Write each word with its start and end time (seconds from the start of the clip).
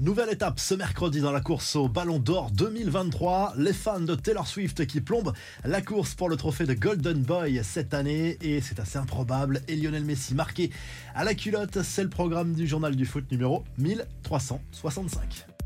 Nouvelle 0.00 0.30
étape 0.30 0.60
ce 0.60 0.74
mercredi 0.74 1.20
dans 1.20 1.32
la 1.32 1.40
course 1.40 1.74
au 1.74 1.88
Ballon 1.88 2.20
d'Or 2.20 2.52
2023. 2.52 3.54
Les 3.56 3.72
fans 3.72 3.98
de 3.98 4.14
Taylor 4.14 4.46
Swift 4.46 4.86
qui 4.86 5.00
plombent 5.00 5.32
la 5.64 5.82
course 5.82 6.14
pour 6.14 6.28
le 6.28 6.36
trophée 6.36 6.66
de 6.66 6.74
Golden 6.74 7.20
Boy 7.20 7.60
cette 7.64 7.94
année 7.94 8.38
et 8.40 8.60
c'est 8.60 8.78
assez 8.78 8.96
improbable. 8.96 9.60
Et 9.66 9.74
Lionel 9.74 10.04
Messi 10.04 10.36
marqué 10.36 10.70
à 11.16 11.24
la 11.24 11.34
culotte, 11.34 11.82
c'est 11.82 12.04
le 12.04 12.10
programme 12.10 12.52
du 12.52 12.68
journal 12.68 12.94
du 12.94 13.06
foot 13.06 13.24
numéro 13.32 13.64
1365. 13.78 15.57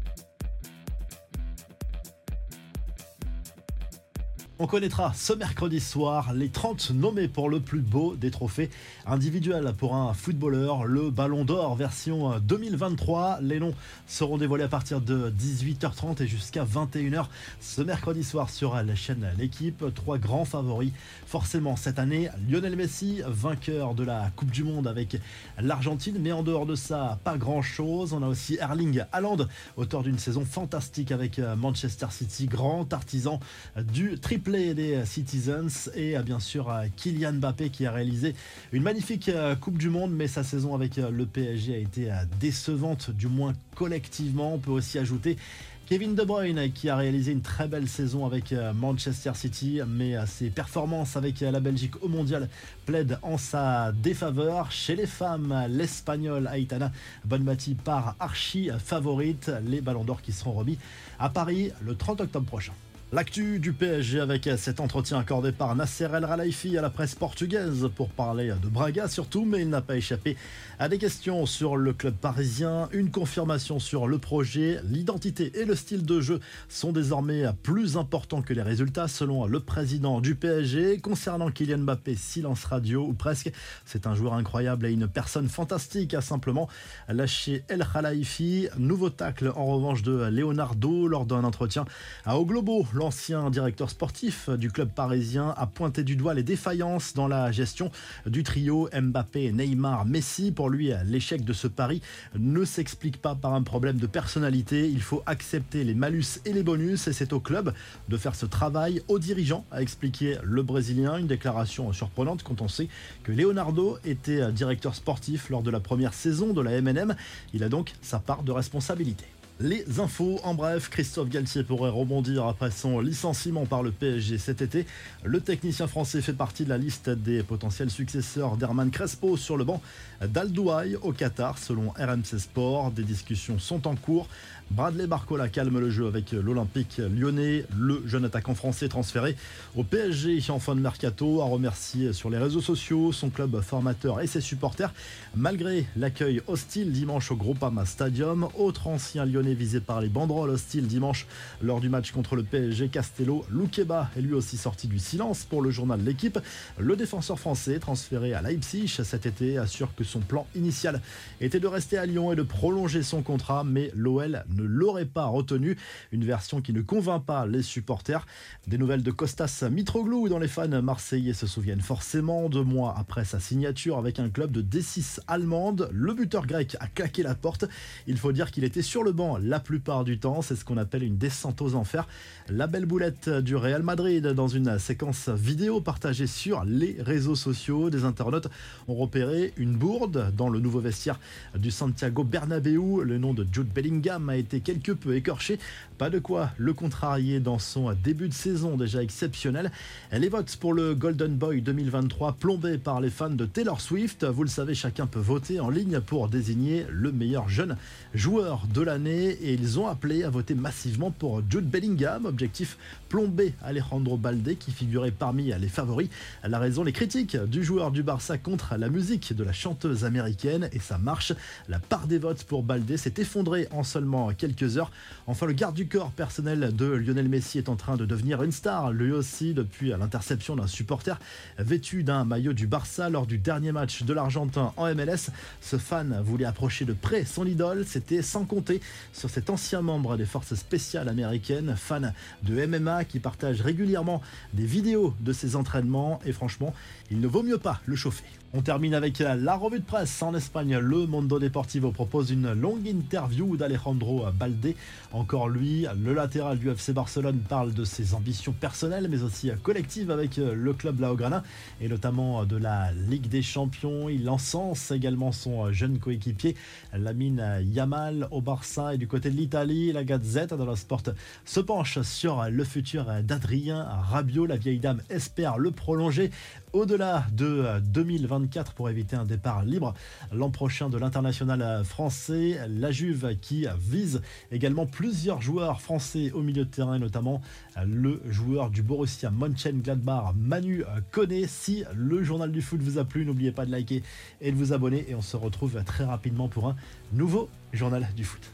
On 4.63 4.69
connaîtra 4.69 5.13
ce 5.13 5.33
mercredi 5.33 5.81
soir 5.81 6.33
les 6.33 6.49
30 6.49 6.93
nommés 6.93 7.27
pour 7.27 7.51
le 7.51 7.59
plus 7.59 7.81
beau 7.81 8.15
des 8.15 8.31
trophées 8.31 8.71
individuels 9.07 9.75
pour 9.77 9.97
un 9.97 10.15
footballeur, 10.15 10.85
le 10.85 11.11
Ballon 11.11 11.45
d'Or 11.45 11.75
version 11.75 12.39
2023. 12.39 13.41
Les 13.43 13.59
noms 13.59 13.75
seront 14.07 14.39
dévoilés 14.39 14.63
à 14.63 14.69
partir 14.69 15.01
de 15.01 15.33
18h30 15.37 16.23
et 16.23 16.29
jusqu'à 16.29 16.65
21h 16.65 17.27
ce 17.61 17.83
mercredi 17.83 18.23
soir 18.23 18.51
sur 18.51 18.77
la 18.77 18.95
chaîne 18.95 19.27
L'équipe. 19.37 19.85
Trois 19.97 20.19
grands 20.19 20.45
favoris 20.45 20.93
forcément 21.27 21.75
cette 21.75 21.99
année. 21.99 22.31
Lionel 22.49 22.77
Messi, 22.77 23.21
vainqueur 23.27 23.97
de 23.97 24.05
la 24.05 24.31
Coupe 24.37 24.53
du 24.53 24.63
Monde 24.63 24.87
avec 24.87 25.17
l'Argentine, 25.59 26.19
mais 26.21 26.31
en 26.31 26.45
dehors 26.45 26.67
de 26.67 26.77
ça, 26.77 27.19
pas 27.25 27.37
grand-chose. 27.37 28.13
On 28.13 28.23
a 28.23 28.29
aussi 28.29 28.59
Erling 28.61 29.03
Haaland, 29.11 29.39
auteur 29.77 30.05
d'une 30.05 30.21
saison 30.21 30.45
fantastique 30.45 31.11
avec 31.11 31.41
Manchester 31.41 32.07
City, 32.11 32.47
grand 32.47 32.93
artisan 32.93 33.41
du 33.77 34.21
triple 34.21 34.52
des 34.53 35.07
Citizens 35.07 35.91
et 35.95 36.15
euh, 36.15 36.23
bien 36.23 36.39
sûr 36.39 36.69
euh, 36.69 36.85
Kylian 36.97 37.33
Mbappé 37.35 37.71
qui 37.71 37.87
a 37.87 37.93
réalisé 37.93 38.35
une 38.73 38.83
magnifique 38.83 39.31
euh, 39.31 39.55
Coupe 39.55 39.79
du 39.79 39.89
Monde, 39.89 40.13
mais 40.13 40.29
sa 40.29 40.43
saison 40.43 40.75
avec 40.75 40.97
le 40.97 41.25
PSG 41.25 41.75
a 41.75 41.79
été 41.79 42.13
décevante, 42.39 43.11
du 43.11 43.29
moins 43.29 43.55
collectivement. 43.75 44.55
On 44.55 44.59
peut 44.59 44.71
aussi 44.71 44.99
ajouter 44.99 45.39
Kevin 45.87 46.15
De 46.15 46.23
Bruyne 46.23 46.71
qui 46.71 46.91
a 46.91 46.97
réalisé 46.97 47.33
une 47.33 47.41
très 47.41 47.67
belle 47.67 47.89
saison 47.89 48.27
avec 48.27 48.55
Manchester 48.75 49.33
City, 49.35 49.81
mais 49.87 50.15
ses 50.27 50.51
performances 50.51 51.17
avec 51.17 51.41
la 51.41 51.61
Belgique 51.61 52.03
au 52.03 52.09
mondial 52.09 52.49
plaident 52.85 53.19
en 53.23 53.39
sa 53.39 53.93
défaveur. 53.93 54.71
Chez 54.71 54.97
les 54.97 55.07
femmes, 55.07 55.67
l'Espagnol 55.71 56.49
Aitana 56.55 56.93
Bonmati 57.25 57.75
part 57.75 58.17
archi 58.21 58.71
favorite. 58.79 59.51
Les 59.67 59.81
ballons 59.81 60.05
d'or 60.05 60.21
qui 60.21 60.33
seront 60.33 60.53
remis 60.53 60.79
à 61.19 61.31
Paris 61.31 61.71
le 61.81 61.95
30 61.95 62.21
octobre 62.23 62.47
prochain. 62.47 62.73
L'actu 63.15 63.59
du 63.59 63.75
PSG 63.75 64.21
avec 64.21 64.49
cet 64.57 64.81
entretien 64.81 65.19
accordé 65.19 65.53
par 65.53 65.77
Nasser 65.77 66.09
El 66.15 66.27
Khelaifi 66.27 66.79
à 66.79 66.81
la 66.81 66.89
presse 66.89 67.15
portugaise 67.15 67.91
pour 67.95 68.09
parler 68.09 68.55
de 68.63 68.69
Braga 68.69 69.07
surtout, 69.07 69.45
mais 69.45 69.61
il 69.61 69.69
n'a 69.69 69.83
pas 69.83 69.97
échappé 69.97 70.35
à 70.79 70.89
des 70.89 70.97
questions 70.97 71.45
sur 71.45 71.77
le 71.77 71.93
club 71.93 72.15
parisien, 72.15 72.89
une 72.91 73.11
confirmation 73.11 73.79
sur 73.79 74.09
le 74.09 74.17
projet, 74.17 74.81
l'identité 74.85 75.53
et 75.61 75.67
le 75.67 75.75
style 75.75 76.07
de 76.07 76.23
jeu 76.23 76.41
sont 76.71 76.91
désormais 76.91 77.45
plus 77.63 77.99
importants 77.99 78.41
que 78.41 78.55
les 78.55 78.63
résultats 78.63 79.09
selon 79.09 79.45
le 79.45 79.61
président 79.61 80.23
du 80.23 80.35
PSG. 80.35 80.99
Concernant 80.99 81.51
Kylian 81.51 81.81
Mbappé, 81.81 82.15
silence 82.15 82.65
radio 82.65 83.05
ou 83.05 83.13
presque, 83.13 83.53
c'est 83.85 84.07
un 84.07 84.15
joueur 84.15 84.33
incroyable 84.33 84.87
et 84.87 84.91
une 84.91 85.07
personne 85.07 85.51
fantastique 85.51 86.15
a 86.15 86.23
simplement 86.23 86.67
lâché 87.09 87.63
El 87.69 87.85
Khelaifi. 87.93 88.69
Nouveau 88.79 89.11
tacle 89.11 89.53
en 89.55 89.67
revanche 89.67 90.03
de 90.03 90.31
Leonardo 90.31 91.07
lors 91.09 91.27
d'un 91.27 91.45
entretien 91.45 91.85
à 92.25 92.39
O 92.39 92.47
Globo 92.47 92.87
L'ancien 93.03 93.51
directeur 93.51 93.91
sportif 93.91 94.49
du 94.49 94.71
club 94.71 94.89
parisien 94.89 95.53
a 95.57 95.67
pointé 95.67 96.05
du 96.05 96.15
doigt 96.15 96.35
les 96.35 96.45
défaillances 96.45 97.15
dans 97.15 97.27
la 97.27 97.51
gestion 97.51 97.91
du 98.27 98.45
trio 98.45 98.89
Mbappé, 98.95 99.51
Neymar, 99.51 100.05
Messi. 100.05 100.53
Pour 100.53 100.71
lui, 100.71 100.93
l'échec 101.07 101.45
de 101.45 101.53
ce 101.53 101.67
pari 101.67 102.01
ne 102.39 102.65
s'explique 102.65 103.21
pas 103.21 103.35
par 103.35 103.55
un 103.55 103.65
problème 103.65 103.97
de 103.97 104.07
personnalité. 104.07 104.89
Il 104.89 105.03
faut 105.03 105.21
accepter 105.27 105.83
les 105.83 105.95
malus 105.95 106.39
et 106.45 106.53
les 106.53 106.63
bonus 106.63 107.09
et 107.09 107.13
c'est 107.13 107.33
au 107.33 107.41
club 107.41 107.75
de 108.09 108.17
faire 108.17 108.37
ce 108.37 108.47
travail 108.47 109.03
aux 109.09 109.19
dirigeants, 109.19 109.65
a 109.73 109.83
expliqué 109.83 110.37
le 110.45 110.63
Brésilien. 110.63 111.17
Une 111.17 111.27
déclaration 111.27 111.93
surprenante 111.93 112.45
quand 112.45 112.63
on 112.63 112.69
sait 112.69 112.87
que 113.25 113.33
Leonardo 113.33 113.99
était 114.05 114.53
directeur 114.53 114.95
sportif 114.95 115.51
lors 115.51 115.65
de 115.65 115.73
la 115.73 115.81
première 115.81 116.15
saison 116.15 116.53
de 116.53 116.61
la 116.61 116.81
MNM. 116.81 117.17
Il 117.53 117.65
a 117.65 117.69
donc 117.69 117.95
sa 118.01 118.21
part 118.21 118.45
de 118.45 118.53
responsabilité. 118.53 119.25
Les 119.63 120.01
infos, 120.01 120.41
en 120.43 120.55
bref, 120.55 120.89
Christophe 120.91 121.29
Galtier 121.29 121.63
pourrait 121.63 121.89
rebondir 121.89 122.49
après 122.49 122.73
son 122.73 122.99
licenciement 122.99 123.65
par 123.65 123.85
le 123.85 123.93
PSG 123.93 124.37
cet 124.39 124.61
été. 124.61 124.87
Le 125.23 125.41
technicien 125.41 125.87
français 125.87 126.21
fait 126.21 126.33
partie 126.33 126.65
de 126.65 126.69
la 126.69 126.79
liste 126.79 127.09
des 127.09 127.45
potentiels 127.45 127.91
successeurs 127.91 128.57
d'Herman 128.57 128.91
Crespo 128.91 129.37
sur 129.37 129.57
le 129.57 129.63
banc 129.63 129.81
d'Aldouaï 130.21 130.97
au 130.97 131.13
Qatar, 131.13 131.59
selon 131.59 131.91
RMC 131.91 132.41
Sport. 132.41 132.91
Des 132.91 133.05
discussions 133.05 133.61
sont 133.61 133.87
en 133.87 133.95
cours. 133.95 134.27
Bradley 134.73 135.07
Barcola 135.07 135.49
calme 135.49 135.79
le 135.79 135.91
jeu 135.91 136.07
avec 136.07 136.33
l'Olympique 136.33 136.97
lyonnais. 136.99 137.65
Le 137.79 138.03
jeune 138.07 138.25
attaquant 138.25 138.55
français 138.55 138.89
transféré 138.89 139.37
au 139.77 139.85
PSG 139.85 140.43
en 140.49 140.59
fin 140.59 140.75
de 140.75 140.81
mercato 140.81 141.41
a 141.41 141.45
remercié 141.45 142.13
sur 142.13 142.31
les 142.31 142.39
réseaux 142.39 142.63
sociaux 142.63 143.13
son 143.13 143.31
club 143.31 143.61
formateur 143.61 144.21
et 144.21 144.27
ses 144.27 144.41
supporters 144.41 144.93
malgré 145.37 145.87
l'accueil 145.95 146.41
hostile 146.49 146.91
dimanche 146.91 147.31
au 147.31 147.37
Groupama 147.37 147.85
Stadium. 147.85 148.49
Autre 148.57 148.87
ancien 148.87 149.25
lyonnais 149.25 149.52
visé 149.55 149.81
par 149.81 150.01
les 150.01 150.09
banderoles 150.09 150.51
hostiles 150.51 150.87
dimanche 150.87 151.27
lors 151.63 151.81
du 151.81 151.89
match 151.89 152.13
contre 152.13 152.37
le 152.37 152.43
PSG 152.43 152.89
Castello. 152.89 153.45
Loukeba 153.51 154.11
est 154.17 154.21
lui 154.21 154.35
aussi 154.35 154.57
sorti 154.57 154.89
du 154.89 154.99
silence 154.99 155.45
pour 155.45 155.63
le 155.63 155.71
journal 155.71 156.03
L'équipe. 156.03 156.39
Le 156.79 156.97
défenseur 156.97 157.39
français 157.39 157.79
transféré 157.79 158.35
à 158.35 158.43
Leipzig 158.43 158.89
cet 159.03 159.27
été 159.27 159.59
assure 159.59 159.95
que 159.95 160.05
son 160.05 160.21
plan 160.21 160.47
initial 160.55 161.01
était 161.41 161.61
de 161.61 161.67
rester 161.67 161.99
à 161.99 162.07
Lyon 162.07 162.33
et 162.33 162.37
de 162.37 162.43
prolonger 162.43 163.03
son 163.03 163.23
contrat, 163.23 163.65
mais 163.65 163.91
l'OL 163.95 164.45
ne 164.51 164.63
l'aurait 164.63 165.05
pas 165.05 165.27
retenu. 165.27 165.77
Une 166.13 166.25
version 166.25 166.61
qui 166.61 166.73
ne 166.73 166.83
convainc 166.83 167.25
pas 167.25 167.47
les 167.47 167.63
supporters. 167.63 168.27
Des 168.67 168.79
nouvelles 168.79 169.03
de 169.03 169.11
Costas 169.11 169.65
Mitroglou 169.71 170.29
dont 170.29 170.39
les 170.39 170.49
fans 170.49 170.83
marseillais 170.83 171.35
se 171.35 171.47
souviennent 171.47 171.81
forcément. 171.81 172.49
Deux 172.49 172.65
mois 172.65 172.95
après 172.99 173.25
sa 173.25 173.41
signature 173.41 173.99
avec 173.99 174.19
un 174.19 174.29
club 174.29 174.53
de 174.53 174.63
D6 174.63 175.21
allemande, 175.27 175.89
le 175.93 176.15
buteur 176.15 176.47
grec 176.47 176.77
a 176.81 176.87
claqué 176.87 177.23
la 177.23 177.35
porte. 177.35 177.65
Il 178.07 178.17
faut 178.19 178.33
dire 178.33 178.51
qu'il 178.51 178.65
était 178.65 178.83
sur 178.83 179.03
le 179.03 179.13
banc 179.13 179.39
la 179.43 179.61
plupart 179.61 180.05
du 180.05 180.19
temps. 180.19 180.43
C'est 180.43 180.57
ce 180.57 180.65
qu'on 180.65 180.77
appelle 180.77 181.03
une 181.03 181.19
descente 181.19 181.61
aux 181.61 181.75
enfers. 181.75 182.07
La 182.49 182.67
belle 182.67 182.87
boulette 182.87 183.29
du 183.29 183.57
Real 183.57 183.83
Madrid 183.83 184.27
dans 184.27 184.49
une 184.49 184.79
séquence 184.79 185.29
vidéo 185.29 185.81
partagée 185.81 186.27
sur 186.27 186.65
les 186.65 186.97
réseaux 187.01 187.35
sociaux. 187.35 187.91
Des 187.91 188.05
internautes 188.05 188.49
ont 188.89 188.95
repéré 188.95 189.53
une 189.57 189.77
bourde 189.77 190.33
dans 190.37 190.49
le 190.49 190.61
nouveau 190.61 190.81
vestiaire 190.81 191.19
du 191.57 191.71
Santiago 191.71 192.25
Bernabéu. 192.25 193.03
Le 193.03 193.19
nom 193.19 193.35
de 193.35 193.47
Jude 193.51 193.73
Bellingham 193.73 194.29
a 194.29 194.37
été 194.37 194.61
quelque 194.61 194.93
peu 194.93 195.17
écorché. 195.17 195.59
Pas 195.99 196.11
de 196.11 196.19
quoi 196.19 196.51
le 196.57 196.73
contrarier 196.73 197.41
dans 197.41 197.59
son 197.59 197.93
début 197.93 198.29
de 198.29 198.35
saison 198.35 198.77
déjà 198.77 199.03
exceptionnel. 199.03 199.71
Les 200.13 200.29
votes 200.29 200.57
pour 200.57 200.75
le 200.75 200.95
Golden 200.95 201.37
Boy 201.37 201.63
2023 201.63 202.33
plombés 202.35 202.79
par 202.79 203.01
les 203.01 203.11
fans 203.11 203.31
de 203.31 203.47
Taylor 203.47 203.81
Swift. 203.81 204.25
Vous 204.25 204.43
le 204.43 204.49
savez, 204.49 204.75
chacun 204.75 205.07
peut 205.07 205.21
voter 205.21 205.61
en 205.61 205.71
ligne 205.71 206.01
pour 206.01 206.29
désigner 206.29 206.87
le 206.91 207.13
meilleur 207.13 207.49
jeune 207.49 207.77
joueur 208.15 208.67
de 208.73 208.83
l'année 208.83 209.22
et 209.23 209.55
ils 209.55 209.79
ont 209.79 209.87
appelé 209.87 210.25
à 210.25 210.31
voter 210.31 210.55
massivement 210.55 211.11
pour 211.11 211.43
Jude 211.49 211.69
Bellingham, 211.69 212.27
objectif 212.27 212.77
plombé 213.09 213.55
Alejandro 213.63 214.17
Balde 214.17 214.57
qui 214.59 214.73
figurait 214.73 215.11
parmi 215.11 215.53
les 215.59 215.69
favoris. 215.69 216.09
La 216.43 216.59
raison, 216.59 216.83
les 216.83 216.93
critiques 216.93 217.37
du 217.37 217.63
joueur 217.63 217.91
du 217.91 218.03
Barça 218.03 218.39
contre 218.39 218.75
la 218.77 218.89
musique 218.89 219.35
de 219.35 219.45
la 219.45 219.53
chanteuse 219.53 220.05
américaine 220.05 220.69
et 220.73 220.79
ça 220.79 220.99
marche. 220.99 221.33
La 221.69 221.79
part 221.79 222.07
des 222.07 222.19
votes 222.19 222.45
pour 222.45 222.63
Balde 222.63 222.97
s'est 222.97 223.15
effondrée 223.19 223.69
en 223.71 223.85
seulement 223.85 224.33
quelques 224.33 224.77
heures. 224.79 224.91
Enfin, 225.27 225.47
le 225.47 225.53
garde 225.53 225.75
du 225.75 225.87
corps 225.87 226.11
personnel 226.11 226.75
de 226.75 226.87
Lionel 226.87 227.29
Messi 227.29 227.59
est 227.59 227.69
en 227.69 227.77
train 227.77 227.97
de 227.97 228.05
devenir 228.05 228.43
une 228.43 228.53
star, 228.53 228.93
lui 228.93 229.13
aussi, 229.13 229.55
depuis 229.55 229.91
l'interception 229.91 230.57
d'un 230.57 230.67
supporter 230.67 231.19
vêtu 231.59 232.03
d'un 232.03 232.25
maillot 232.25 232.53
du 232.53 232.67
Barça 232.67 233.09
lors 233.09 233.27
du 233.27 233.39
dernier 233.39 233.73
match 233.73 234.03
de 234.03 234.13
l'Argentin 234.13 234.73
en 234.77 234.93
MLS. 234.95 235.31
Ce 235.61 235.77
fan 235.77 236.21
voulait 236.25 236.45
approcher 236.45 236.85
de 236.85 236.93
près 236.93 237.25
son 237.25 237.47
idole, 237.47 237.85
c'était 237.87 238.23
sans 238.23 238.45
compter 238.45 238.81
sur 239.13 239.31
cet 239.31 239.51
ancien 239.51 239.83
membre 239.83 240.17
des 240.17 240.27
forces 240.27 240.55
spéciales 240.55 241.09
américaines, 241.09 241.75
fan 241.77 242.15
de 242.43 242.67
MMA, 242.67 243.05
qui 243.05 243.21
partage 243.21 243.61
régulièrement 243.61 244.23
des 244.53 244.67
vidéos 244.67 245.15
de 245.21 245.33
ses 245.33 245.57
entraînements 245.57 246.21
et 246.25 246.33
franchement, 246.33 246.75
il 247.11 247.21
ne 247.21 247.27
vaut 247.27 247.43
mieux 247.43 247.59
pas 247.59 247.81
le 247.87 247.97
chauffer. 247.97 248.25
On 248.55 248.61
termine 248.61 248.93
avec 248.93 249.19
la 249.21 249.57
revue 249.57 249.79
de 249.79 249.85
presse 249.85 250.23
en 250.23 250.35
Espagne. 250.35 250.77
Le 250.77 251.07
Mondo 251.07 251.39
Deportivo 251.39 251.91
propose 251.91 252.31
une 252.31 252.53
longue 252.53 252.87
interview 252.87 253.57
d'Alejandro 253.57 254.27
Balde. 254.39 254.75
Encore 255.13 255.49
lui, 255.49 255.87
le 256.05 256.13
latéral 256.13 256.59
du 256.59 256.69
FC 256.69 256.93
Barcelone 256.93 257.41
parle 257.49 257.73
de 257.73 257.85
ses 257.85 258.13
ambitions 258.13 258.53
personnelles 258.53 259.09
mais 259.09 259.23
aussi 259.23 259.51
collectives 259.63 260.11
avec 260.11 260.37
le 260.37 260.75
club 260.75 261.01
Laograna 261.01 261.43
et 261.81 261.89
notamment 261.89 262.45
de 262.45 262.59
la 262.59 262.93
Ligue 262.93 263.27
des 263.27 263.41
Champions. 263.41 264.11
Il 264.11 264.29
encense 264.29 264.91
également 264.91 265.33
son 265.33 265.73
jeune 265.73 265.99
coéquipier 265.99 266.55
Lamine 266.93 267.59
Yamal 267.63 268.29
au 268.33 268.43
Barça 268.43 268.93
et 268.93 268.99
du 268.99 269.09
côté 269.09 269.31
de 269.31 269.37
l'Italie, 269.37 269.93
la 269.93 270.05
Gazette 270.05 270.53
de 270.53 270.63
la 270.63 270.77
Sport 270.77 271.05
se 271.47 271.61
penche 271.61 272.03
sur 272.03 272.45
le 272.51 272.65
futur 272.65 273.07
d'Adrien 273.23 273.83
Rabiot. 273.83 274.45
La 274.45 274.57
vieille 274.57 274.79
dame 274.79 275.01
espère 275.09 275.57
le 275.57 275.71
prolonger 275.71 276.31
au-delà 276.75 277.25
de 277.33 277.81
2020 277.81 278.42
2024 278.43 278.73
pour 278.75 278.91
éviter 278.91 279.17
un 279.17 279.25
départ 279.25 279.63
libre 279.65 279.95
l'an 280.33 280.51
prochain 280.51 280.89
de 280.89 280.99
l'international 280.99 281.85
français. 281.85 282.59
La 282.69 282.91
Juve 282.91 283.37
qui 283.41 283.67
vise 283.79 284.23
également 284.51 284.87
plusieurs 284.87 285.41
joueurs 285.41 285.81
français 285.81 286.33
au 286.33 286.43
milieu 286.43 286.65
de 286.65 286.71
terrain, 286.71 286.99
notamment 286.99 287.41
le 287.87 288.21
joueur 288.29 288.71
du 288.71 288.83
Borussia 288.83 289.31
Mönchengladbach, 289.31 290.35
Manu 290.37 290.85
Koné. 291.11 291.47
Si 291.47 291.85
le 291.95 292.23
journal 292.23 292.51
du 292.51 292.63
foot 292.63 292.81
vous 292.83 292.99
a 292.99 293.05
plu, 293.05 293.25
n'oubliez 293.25 293.53
pas 293.53 293.67
de 293.67 293.71
liker 293.71 294.03
et 294.41 294.53
de 294.53 294.57
vous 294.57 294.73
abonner 294.73 295.05
et 295.09 295.15
on 295.15 295.23
se 295.23 295.37
retrouve 295.37 295.83
très 295.85 296.05
rapidement 296.05 296.49
pour 296.49 296.69
un 296.69 296.77
nouveau 297.13 297.49
journal 297.73 298.09
du 298.17 298.25
foot. 298.25 298.51